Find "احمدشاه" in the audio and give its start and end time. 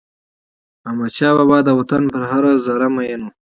0.87-1.33